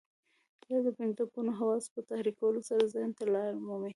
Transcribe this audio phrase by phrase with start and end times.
[0.67, 3.89] دا د پنځه ګونو حواسو په تحريکولو سره ذهن ته لار مومي.